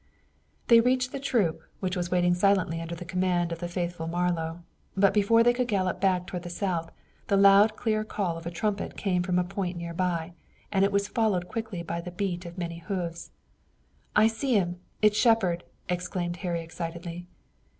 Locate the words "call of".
8.03-8.47